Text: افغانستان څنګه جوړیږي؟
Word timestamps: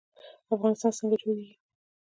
افغانستان 0.55 0.91
څنګه 0.99 1.15
جوړیږي؟ 1.21 1.53